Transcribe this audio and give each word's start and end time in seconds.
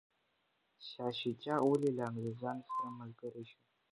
شاه 0.87 1.11
شجاع 1.19 1.59
ولي 1.69 1.89
له 1.97 2.03
انګریزانو 2.09 2.63
سره 2.73 2.87
ملګری 2.99 3.43
شو؟ 3.49 3.59